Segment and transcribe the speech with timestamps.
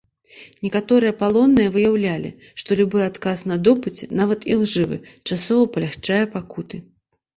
[0.67, 2.31] Некаторыя палонныя выяўлялі,
[2.63, 4.97] што любы адказ на допыце, нават ілжывы,
[5.29, 6.77] часова палягчае пакуты.